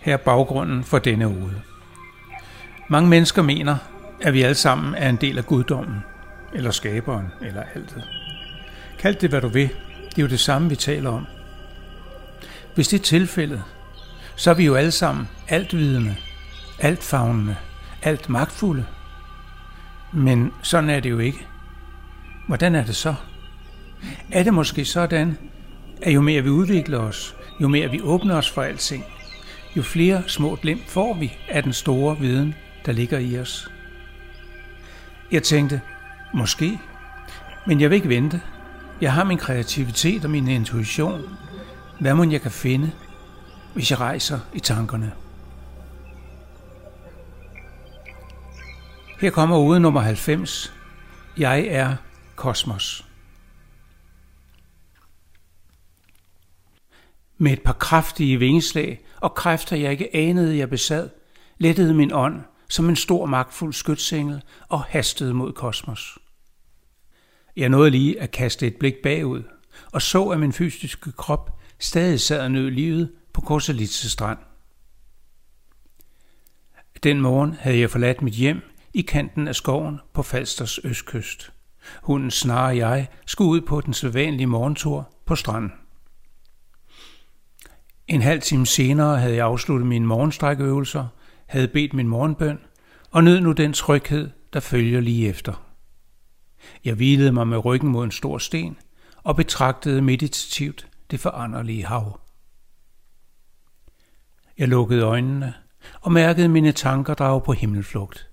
Her 0.00 0.12
er 0.12 0.16
baggrunden 0.16 0.84
for 0.84 0.98
denne 0.98 1.28
uge. 1.28 1.52
Mange 2.88 3.08
mennesker 3.08 3.42
mener, 3.42 3.76
at 4.20 4.32
vi 4.32 4.42
alle 4.42 4.54
sammen 4.54 4.94
er 4.94 5.08
en 5.08 5.16
del 5.16 5.38
af 5.38 5.46
guddommen, 5.46 6.04
eller 6.52 6.70
skaberen, 6.70 7.26
eller 7.40 7.62
altet. 7.74 8.04
Kald 8.98 9.16
det, 9.16 9.30
hvad 9.30 9.40
du 9.40 9.48
vil. 9.48 9.68
Det 10.10 10.18
er 10.18 10.22
jo 10.22 10.28
det 10.28 10.40
samme, 10.40 10.68
vi 10.68 10.76
taler 10.76 11.10
om. 11.10 11.26
Hvis 12.74 12.88
det 12.88 12.98
er 13.00 13.04
tilfældet, 13.04 13.62
så 14.36 14.50
er 14.50 14.54
vi 14.54 14.64
jo 14.64 14.74
alle 14.74 14.90
sammen 14.90 15.28
altvidende, 15.48 16.16
altfavnende, 16.78 17.56
alt 18.02 18.28
magtfulde. 18.28 18.84
Men 20.12 20.52
sådan 20.62 20.90
er 20.90 21.00
det 21.00 21.10
jo 21.10 21.18
ikke. 21.18 21.46
Hvordan 22.46 22.74
er 22.74 22.84
det 22.84 22.96
så? 22.96 23.14
Er 24.30 24.42
det 24.42 24.54
måske 24.54 24.84
sådan, 24.84 25.38
at 26.02 26.14
jo 26.14 26.20
mere 26.20 26.42
vi 26.42 26.50
udvikler 26.50 26.98
os, 26.98 27.36
jo 27.60 27.68
mere 27.68 27.90
vi 27.90 28.00
åbner 28.00 28.36
os 28.36 28.50
for 28.50 28.62
alting, 28.62 29.04
jo 29.76 29.82
flere 29.82 30.22
små 30.26 30.58
glimt 30.62 30.90
får 30.90 31.14
vi 31.14 31.36
af 31.48 31.62
den 31.62 31.72
store 31.72 32.18
viden, 32.18 32.54
der 32.86 32.92
ligger 32.92 33.18
i 33.18 33.38
os. 33.38 33.70
Jeg 35.32 35.42
tænkte, 35.42 35.80
måske, 36.34 36.78
men 37.66 37.80
jeg 37.80 37.90
vil 37.90 37.96
ikke 37.96 38.08
vente. 38.08 38.40
Jeg 39.00 39.12
har 39.12 39.24
min 39.24 39.38
kreativitet 39.38 40.24
og 40.24 40.30
min 40.30 40.48
intuition. 40.48 41.22
Hvad 42.00 42.14
må 42.14 42.24
jeg 42.24 42.40
kan 42.40 42.50
finde, 42.50 42.90
hvis 43.74 43.90
jeg 43.90 44.00
rejser 44.00 44.38
i 44.54 44.60
tankerne? 44.60 45.12
Her 49.20 49.30
kommer 49.30 49.58
ude 49.58 49.80
nummer 49.80 50.00
90. 50.00 50.72
Jeg 51.38 51.66
er 51.68 51.96
kosmos. 52.42 53.06
Med 57.38 57.52
et 57.52 57.62
par 57.62 57.72
kraftige 57.72 58.38
vingeslag 58.38 59.00
og 59.20 59.34
kræfter, 59.34 59.76
jeg 59.76 59.90
ikke 59.90 60.16
anede, 60.16 60.58
jeg 60.58 60.70
besad, 60.70 61.10
lettede 61.58 61.94
min 61.94 62.12
ånd 62.12 62.42
som 62.68 62.88
en 62.88 62.96
stor 62.96 63.26
magtfuld 63.26 63.72
skytsengel 63.72 64.42
og 64.68 64.82
hastede 64.82 65.34
mod 65.34 65.52
kosmos. 65.52 66.18
Jeg 67.56 67.68
nåede 67.68 67.90
lige 67.90 68.20
at 68.20 68.30
kaste 68.30 68.66
et 68.66 68.76
blik 68.76 68.94
bagud 69.02 69.42
og 69.92 70.02
så, 70.02 70.28
at 70.28 70.40
min 70.40 70.52
fysiske 70.52 71.12
krop 71.12 71.60
stadig 71.78 72.20
sad 72.20 72.40
og 72.40 72.50
nød 72.50 72.70
livet 72.70 73.12
på 73.32 73.40
Korselitse 73.40 74.10
strand. 74.10 74.38
Den 77.02 77.20
morgen 77.20 77.54
havde 77.54 77.78
jeg 77.78 77.90
forladt 77.90 78.22
mit 78.22 78.34
hjem 78.34 78.60
i 78.94 79.02
kanten 79.02 79.48
af 79.48 79.54
skoven 79.54 80.00
på 80.12 80.22
Falsters 80.22 80.78
østkyst. 80.84 81.52
Hunden 82.02 82.30
Snar 82.30 82.66
og 82.66 82.76
jeg 82.76 83.08
skulle 83.26 83.50
ud 83.50 83.60
på 83.60 83.80
den 83.80 83.94
sædvanlige 83.94 84.46
morgentur 84.46 85.10
på 85.26 85.36
stranden. 85.36 85.72
En 88.08 88.22
halv 88.22 88.40
time 88.40 88.66
senere 88.66 89.18
havde 89.18 89.34
jeg 89.34 89.46
afsluttet 89.46 89.86
mine 89.86 90.06
morgenstrækøvelser, 90.06 91.06
havde 91.46 91.68
bedt 91.68 91.94
min 91.94 92.08
morgenbøn 92.08 92.58
og 93.10 93.24
nød 93.24 93.40
nu 93.40 93.52
den 93.52 93.72
tryghed, 93.72 94.30
der 94.52 94.60
følger 94.60 95.00
lige 95.00 95.28
efter. 95.28 95.66
Jeg 96.84 96.94
hvilede 96.94 97.32
mig 97.32 97.46
med 97.46 97.64
ryggen 97.64 97.88
mod 97.88 98.04
en 98.04 98.10
stor 98.10 98.38
sten 98.38 98.76
og 99.16 99.36
betragtede 99.36 100.02
meditativt 100.02 100.88
det 101.10 101.20
foranderlige 101.20 101.86
hav. 101.86 102.20
Jeg 104.58 104.68
lukkede 104.68 105.02
øjnene 105.02 105.54
og 106.00 106.12
mærkede 106.12 106.48
mine 106.48 106.72
tanker 106.72 107.14
drage 107.14 107.40
på 107.40 107.52
himmelflugt. 107.52 108.30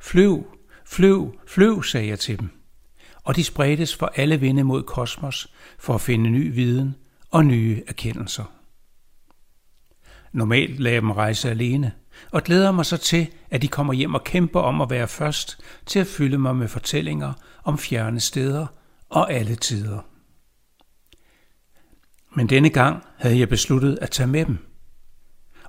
Flyv, 0.00 0.46
flyv, 0.86 1.40
flyv, 1.46 1.82
sagde 1.82 2.08
jeg 2.08 2.18
til 2.18 2.38
dem. 2.38 2.59
Og 3.24 3.36
de 3.36 3.44
spredtes 3.44 3.96
for 3.96 4.12
alle 4.16 4.40
vinde 4.40 4.64
mod 4.64 4.82
kosmos 4.82 5.52
for 5.78 5.94
at 5.94 6.00
finde 6.00 6.30
ny 6.30 6.54
viden 6.54 6.94
og 7.30 7.46
nye 7.46 7.82
erkendelser. 7.86 8.44
Normalt 10.32 10.80
lader 10.80 10.94
jeg 10.94 11.02
dem 11.02 11.10
rejse 11.10 11.50
alene, 11.50 11.92
og 12.30 12.42
glæder 12.42 12.72
mig 12.72 12.86
så 12.86 12.96
til, 12.96 13.26
at 13.50 13.62
de 13.62 13.68
kommer 13.68 13.92
hjem 13.92 14.14
og 14.14 14.24
kæmper 14.24 14.60
om 14.60 14.80
at 14.80 14.90
være 14.90 15.08
først 15.08 15.58
til 15.86 15.98
at 15.98 16.06
fylde 16.06 16.38
mig 16.38 16.56
med 16.56 16.68
fortællinger 16.68 17.32
om 17.64 17.78
fjerne 17.78 18.20
steder 18.20 18.66
og 19.08 19.32
alle 19.32 19.54
tider. 19.54 20.00
Men 22.36 22.48
denne 22.48 22.70
gang 22.70 23.02
havde 23.16 23.38
jeg 23.38 23.48
besluttet 23.48 23.98
at 24.02 24.10
tage 24.10 24.26
med 24.26 24.44
dem. 24.44 24.58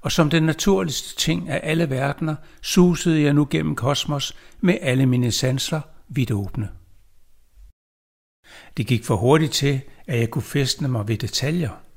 Og 0.02 0.12
som 0.12 0.30
den 0.30 0.44
naturligste 0.44 1.16
ting 1.16 1.50
af 1.50 1.60
alle 1.64 1.90
verdener, 1.90 2.36
susede 2.62 3.22
jeg 3.22 3.34
nu 3.34 3.48
gennem 3.50 3.76
kosmos 3.76 4.36
med 4.62 4.78
alle 4.82 5.06
mine 5.06 5.32
sanser 5.32 5.82
vidt 6.10 6.32
åbne. 6.32 6.70
Det 8.78 8.88
gik 8.88 9.06
for 9.06 9.16
hurtigt 9.16 9.54
til, 9.54 9.82
at 10.08 10.20
jeg 10.20 10.30
kunne 10.30 10.42
festne 10.42 10.88
mig 10.88 11.08
ved 11.08 11.18
detaljer– 11.18 11.70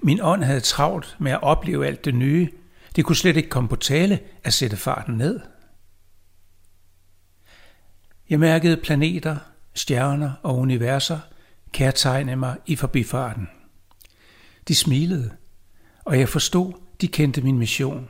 min 0.00 0.20
ånd 0.22 0.44
havde 0.44 0.60
travlt 0.60 1.16
med 1.18 1.32
at 1.32 1.42
opleve 1.42 1.86
alt 1.86 2.04
det 2.04 2.14
nye. 2.14 2.50
Det 2.96 3.04
kunne 3.04 3.16
slet 3.16 3.36
ikke 3.36 3.48
komme 3.48 3.68
på 3.68 3.76
tale 3.76 4.20
at 4.44 4.52
sætte 4.52 4.76
farten 4.76 5.14
ned. 5.14 5.40
Jeg 8.30 8.40
mærkede 8.40 8.76
planeter, 8.76 9.36
stjerner 9.74 10.32
og 10.42 10.58
universer 10.58 11.18
kærtegne 11.72 12.36
mig 12.36 12.56
i 12.66 12.76
forbifarten. 12.76 13.48
De 14.68 14.74
smilede, 14.74 15.30
og 16.04 16.18
jeg 16.18 16.28
forstod, 16.28 16.72
de 17.00 17.08
kendte 17.08 17.42
min 17.42 17.58
mission. 17.58 18.08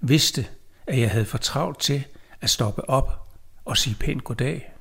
Vidste, 0.00 0.46
at 0.86 1.00
jeg 1.00 1.10
havde 1.10 1.24
for 1.24 1.38
travlt 1.38 1.80
til 1.80 2.04
at 2.40 2.50
stoppe 2.50 2.90
op 2.90 3.34
og 3.64 3.76
sige 3.76 3.96
pænt 4.00 4.24
goddag. 4.24 4.72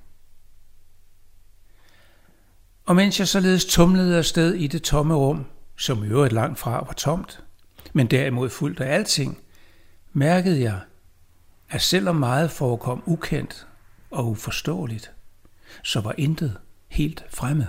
Og 2.87 2.95
mens 2.95 3.19
jeg 3.19 3.27
således 3.27 3.65
tumlede 3.65 4.17
afsted 4.17 4.53
i 4.53 4.67
det 4.67 4.83
tomme 4.83 5.15
rum, 5.15 5.45
som 5.77 6.03
i 6.03 6.07
øvrigt 6.07 6.33
langt 6.33 6.59
fra 6.59 6.71
var 6.71 6.93
tomt, 6.93 7.43
men 7.93 8.07
derimod 8.07 8.49
fuldt 8.49 8.79
af 8.79 8.93
alting, 8.93 9.41
mærkede 10.13 10.61
jeg, 10.61 10.81
at 11.69 11.81
selvom 11.81 12.15
meget 12.15 12.51
forekom 12.51 13.03
ukendt 13.05 13.67
og 14.11 14.27
uforståeligt, 14.27 15.11
så 15.83 16.01
var 16.01 16.15
intet 16.17 16.57
helt 16.87 17.25
fremmed. 17.29 17.67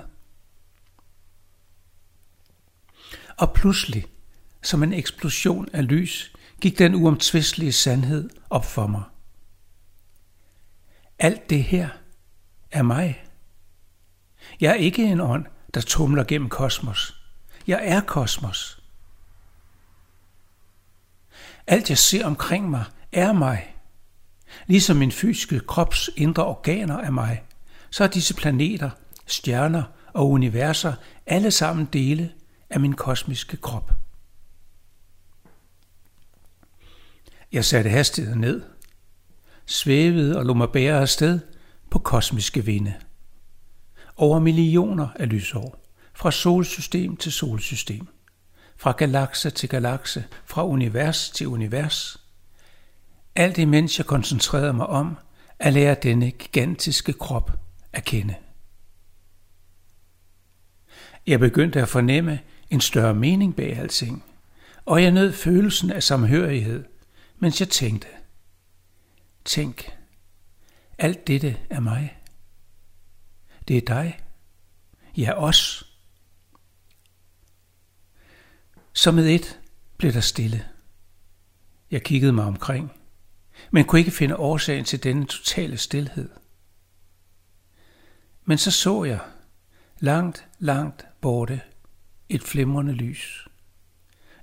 Og 3.36 3.52
pludselig, 3.52 4.06
som 4.62 4.82
en 4.82 4.92
eksplosion 4.92 5.68
af 5.72 5.88
lys, 5.88 6.32
gik 6.60 6.78
den 6.78 6.94
uomtvistelige 6.94 7.72
sandhed 7.72 8.30
op 8.50 8.64
for 8.64 8.86
mig. 8.86 9.02
Alt 11.18 11.50
det 11.50 11.64
her 11.64 11.88
er 12.70 12.82
mig. 12.82 13.27
Jeg 14.60 14.70
er 14.70 14.74
ikke 14.74 15.04
en 15.04 15.20
ånd, 15.20 15.46
der 15.74 15.80
tumler 15.80 16.24
gennem 16.24 16.48
kosmos. 16.48 17.22
Jeg 17.66 17.80
er 17.82 18.00
kosmos. 18.00 18.82
Alt 21.66 21.90
jeg 21.90 21.98
ser 21.98 22.26
omkring 22.26 22.70
mig 22.70 22.84
er 23.12 23.32
mig. 23.32 23.74
Ligesom 24.66 24.96
min 24.96 25.12
fysiske 25.12 25.60
krops 25.60 26.10
indre 26.16 26.44
organer 26.44 26.96
er 26.96 27.10
mig, 27.10 27.42
så 27.90 28.04
er 28.04 28.08
disse 28.08 28.34
planeter, 28.34 28.90
stjerner 29.26 29.82
og 30.12 30.30
universer 30.30 30.94
alle 31.26 31.50
sammen 31.50 31.84
dele 31.92 32.32
af 32.70 32.80
min 32.80 32.92
kosmiske 32.92 33.56
krop. 33.56 33.92
Jeg 37.52 37.64
satte 37.64 37.90
hastigheden 37.90 38.40
ned, 38.40 38.62
svævede 39.66 40.38
og 40.38 40.44
lå 40.44 40.54
mig 40.54 40.68
bære 40.72 41.00
afsted 41.00 41.40
på 41.90 41.98
kosmiske 41.98 42.64
vinde. 42.64 42.94
Over 44.18 44.38
millioner 44.38 45.08
af 45.16 45.28
lysår 45.28 45.84
fra 46.14 46.30
solsystem 46.30 47.16
til 47.16 47.32
solsystem, 47.32 48.06
fra 48.76 48.92
galakse 48.92 49.50
til 49.50 49.68
galakse, 49.68 50.24
fra 50.46 50.66
univers 50.66 51.30
til 51.30 51.46
univers. 51.46 52.24
Alt 53.36 53.58
imens 53.58 53.98
jeg 53.98 54.06
koncentrerede 54.06 54.72
mig 54.72 54.86
om 54.86 55.18
at 55.58 55.72
lære 55.72 55.96
denne 56.02 56.30
gigantiske 56.30 57.12
krop 57.12 57.50
at 57.92 58.04
kende. 58.04 58.34
Jeg 61.26 61.40
begyndte 61.40 61.82
at 61.82 61.88
fornemme 61.88 62.40
en 62.70 62.80
større 62.80 63.14
mening 63.14 63.56
bag 63.56 63.78
alting, 63.78 64.24
og 64.84 65.02
jeg 65.02 65.10
nød 65.10 65.32
følelsen 65.32 65.90
af 65.90 66.02
samhørighed, 66.02 66.84
mens 67.38 67.60
jeg 67.60 67.68
tænkte. 67.68 68.08
Tænk, 69.44 69.92
alt 70.98 71.26
dette 71.26 71.56
er 71.70 71.80
mig. 71.80 72.17
Det 73.68 73.76
er 73.76 73.80
dig. 73.80 74.20
Ja, 75.16 75.32
os. 75.42 75.84
Så 78.92 79.12
med 79.12 79.28
et 79.28 79.60
blev 79.96 80.12
der 80.12 80.20
stille. 80.20 80.68
Jeg 81.90 82.02
kiggede 82.02 82.32
mig 82.32 82.44
omkring, 82.44 82.92
men 83.70 83.84
kunne 83.84 83.98
ikke 83.98 84.10
finde 84.10 84.36
årsagen 84.36 84.84
til 84.84 85.02
denne 85.02 85.26
totale 85.26 85.76
stillhed. 85.76 86.30
Men 88.44 88.58
så 88.58 88.70
så 88.70 89.04
jeg, 89.04 89.20
langt, 90.00 90.48
langt 90.58 91.06
borte, 91.20 91.60
et 92.28 92.42
flimrende 92.42 92.92
lys. 92.92 93.48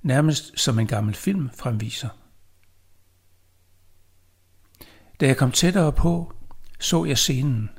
Nærmest 0.02 0.60
som 0.60 0.80
en 0.80 0.88
gammel 0.88 1.16
film 1.16 1.50
fremviser. 1.50 2.10
Da 5.20 5.28
jeg 5.28 5.38
kom 5.38 5.52
tættere 5.52 5.92
på, 5.94 6.34
så 6.80 7.06
jeg 7.06 7.18
scenen. 7.18 7.70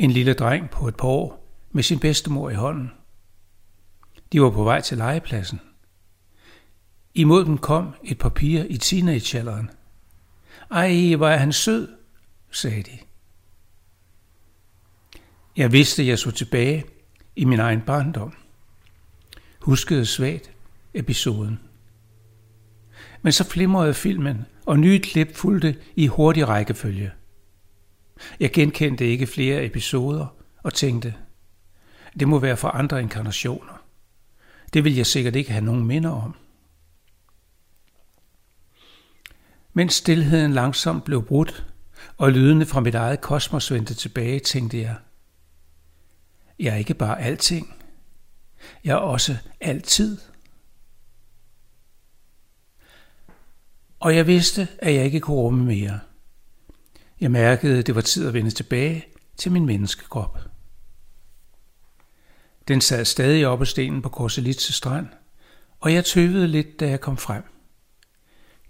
En 0.00 0.10
lille 0.10 0.34
dreng 0.34 0.70
på 0.70 0.88
et 0.88 0.96
par 0.96 1.08
år 1.08 1.46
med 1.72 1.82
sin 1.82 1.98
bedstemor 1.98 2.50
i 2.50 2.54
hånden. 2.54 2.90
De 4.32 4.42
var 4.42 4.50
på 4.50 4.64
vej 4.64 4.80
til 4.80 4.98
legepladsen. 4.98 5.60
Imod 7.14 7.44
dem 7.44 7.58
kom 7.58 7.94
et 8.04 8.18
par 8.18 8.28
piger 8.28 8.64
i 8.64 8.76
teenagealderen. 8.76 9.70
Ej, 10.70 11.14
hvor 11.14 11.28
er 11.28 11.36
han 11.36 11.52
sød, 11.52 11.88
sagde 12.50 12.82
de. 12.82 12.98
Jeg 15.56 15.72
vidste, 15.72 16.06
jeg 16.06 16.18
så 16.18 16.30
tilbage 16.30 16.84
i 17.36 17.44
min 17.44 17.60
egen 17.60 17.80
barndom. 17.80 18.32
Huskede 19.60 20.06
svagt 20.06 20.50
episoden. 20.94 21.60
Men 23.22 23.32
så 23.32 23.44
flimrede 23.44 23.94
filmen, 23.94 24.44
og 24.66 24.78
nye 24.78 24.98
klip 24.98 25.36
fulgte 25.36 25.76
i 25.96 26.06
hurtig 26.06 26.48
rækkefølge. 26.48 27.12
Jeg 28.40 28.52
genkendte 28.52 29.06
ikke 29.06 29.26
flere 29.26 29.64
episoder 29.64 30.26
og 30.62 30.74
tænkte, 30.74 31.14
det 32.20 32.28
må 32.28 32.38
være 32.38 32.56
fra 32.56 32.78
andre 32.78 33.00
inkarnationer. 33.00 33.84
Det 34.72 34.84
vil 34.84 34.96
jeg 34.96 35.06
sikkert 35.06 35.36
ikke 35.36 35.50
have 35.50 35.64
nogen 35.64 35.86
minder 35.86 36.10
om. 36.10 36.36
Mens 39.72 39.94
stillheden 39.94 40.52
langsomt 40.52 41.04
blev 41.04 41.26
brudt, 41.26 41.66
og 42.16 42.32
lydene 42.32 42.66
fra 42.66 42.80
mit 42.80 42.94
eget 42.94 43.20
kosmos 43.20 43.72
vendte 43.72 43.94
tilbage, 43.94 44.40
tænkte 44.40 44.80
jeg, 44.80 44.96
jeg 46.58 46.72
er 46.72 46.76
ikke 46.76 46.94
bare 46.94 47.20
alting. 47.20 47.74
Jeg 48.84 48.92
er 48.92 48.96
også 48.96 49.36
altid. 49.60 50.18
Og 54.00 54.16
jeg 54.16 54.26
vidste, 54.26 54.68
at 54.78 54.94
jeg 54.94 55.04
ikke 55.04 55.20
kunne 55.20 55.36
rumme 55.36 55.64
mere. 55.64 56.00
Jeg 57.20 57.30
mærkede, 57.30 57.78
at 57.78 57.86
det 57.86 57.94
var 57.94 58.00
tid 58.00 58.28
at 58.28 58.34
vende 58.34 58.50
tilbage 58.50 59.06
til 59.36 59.52
min 59.52 59.66
menneskekrop. 59.66 60.38
Den 62.68 62.80
sad 62.80 63.04
stadig 63.04 63.46
oppe 63.46 63.66
stenen 63.66 64.02
på 64.02 64.08
Korselitse 64.08 64.72
strand, 64.72 65.08
og 65.80 65.92
jeg 65.92 66.04
tøvede 66.04 66.48
lidt, 66.48 66.80
da 66.80 66.88
jeg 66.88 67.00
kom 67.00 67.16
frem. 67.16 67.42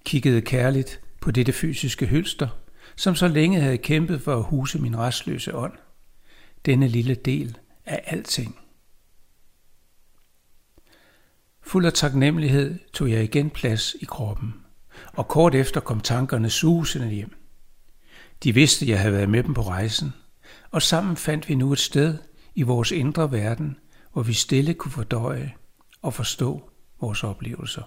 Kiggede 0.04 0.42
kærligt 0.42 1.00
på 1.20 1.30
dette 1.30 1.52
fysiske 1.52 2.06
hylster, 2.06 2.48
som 2.96 3.14
så 3.14 3.28
længe 3.28 3.60
havde 3.60 3.78
kæmpet 3.78 4.22
for 4.22 4.36
at 4.36 4.44
huse 4.44 4.78
min 4.78 4.98
restløse 4.98 5.54
ånd. 5.54 5.72
Denne 6.66 6.88
lille 6.88 7.14
del 7.14 7.58
af 7.86 8.02
alting. 8.06 8.58
Fuld 11.62 11.86
af 11.86 11.92
taknemmelighed 11.92 12.78
tog 12.92 13.10
jeg 13.10 13.24
igen 13.24 13.50
plads 13.50 13.96
i 14.00 14.04
kroppen, 14.04 14.54
og 15.12 15.28
kort 15.28 15.54
efter 15.54 15.80
kom 15.80 16.00
tankerne 16.00 16.50
susende 16.50 17.08
hjem. 17.10 17.39
De 18.42 18.54
vidste, 18.54 18.88
jeg 18.88 19.00
havde 19.00 19.12
været 19.12 19.28
med 19.28 19.42
dem 19.42 19.54
på 19.54 19.62
rejsen, 19.62 20.14
og 20.70 20.82
sammen 20.82 21.16
fandt 21.16 21.48
vi 21.48 21.54
nu 21.54 21.72
et 21.72 21.78
sted 21.78 22.18
i 22.54 22.62
vores 22.62 22.90
indre 22.90 23.32
verden, 23.32 23.78
hvor 24.12 24.22
vi 24.22 24.32
stille 24.32 24.74
kunne 24.74 24.92
fordøje 24.92 25.54
og 26.02 26.14
forstå 26.14 26.70
vores 27.00 27.24
oplevelser. 27.24 27.82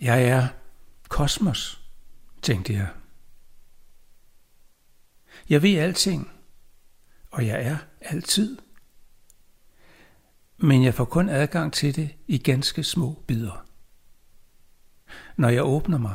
Jeg 0.00 0.24
er 0.24 0.48
kosmos, 1.08 1.80
tænkte 2.42 2.72
jeg. 2.72 2.88
Jeg 5.48 5.62
ved 5.62 5.76
alting, 5.76 6.30
og 7.30 7.46
jeg 7.46 7.62
er 7.62 7.76
altid. 8.00 8.58
Men 10.56 10.84
jeg 10.84 10.94
får 10.94 11.04
kun 11.04 11.28
adgang 11.28 11.72
til 11.72 11.96
det 11.96 12.14
i 12.26 12.38
ganske 12.38 12.84
små 12.84 13.22
bidder. 13.26 13.66
Når 15.36 15.48
jeg 15.48 15.64
åbner 15.64 15.98
mig, 15.98 16.14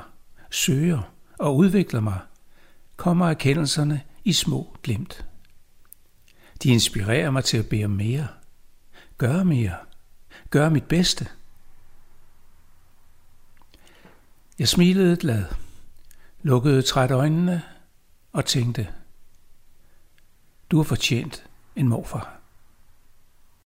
søger 0.53 1.01
og 1.39 1.55
udvikler 1.57 2.00
mig, 2.00 2.19
kommer 2.95 3.29
erkendelserne 3.29 4.01
i 4.23 4.33
små 4.33 4.77
glimt. 4.83 5.25
De 6.63 6.69
inspirerer 6.69 7.31
mig 7.31 7.44
til 7.44 7.57
at 7.57 7.69
bede 7.69 7.88
mere, 7.88 8.27
gøre 9.17 9.45
mere, 9.45 9.75
gøre 10.50 10.69
mit 10.69 10.83
bedste. 10.83 11.27
Jeg 14.59 14.67
smilede 14.67 15.17
glad, 15.17 15.45
lukkede 16.41 16.81
træt 16.81 17.11
øjnene 17.11 17.61
og 18.31 18.45
tænkte, 18.45 18.88
du 20.71 20.77
har 20.77 20.83
fortjent 20.83 21.45
en 21.75 21.88
morfar. 21.88 22.43